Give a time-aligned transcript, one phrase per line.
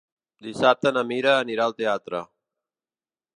[0.45, 2.23] Dissabte na Mira anirà al teatre.